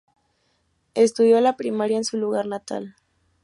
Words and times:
Estudió 0.95 1.39
la 1.41 1.57
primaria 1.57 1.95
en 1.95 2.03
su 2.05 2.17
lugar 2.17 2.47
natal. 2.47 2.95